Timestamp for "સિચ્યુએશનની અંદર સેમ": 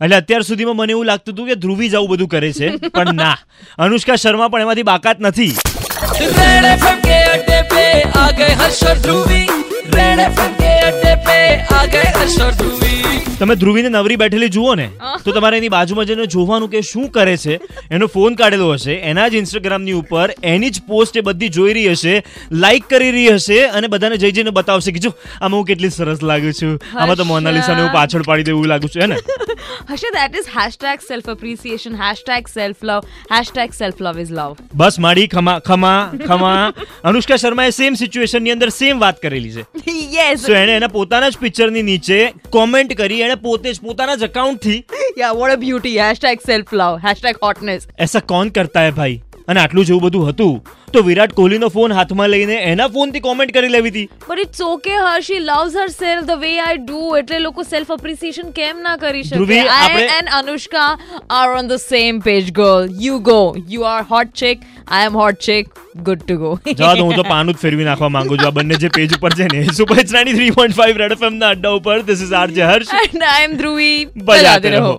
38.02-39.04